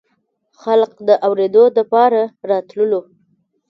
[0.61, 3.01] خلق د اورېدو دپاره راتللو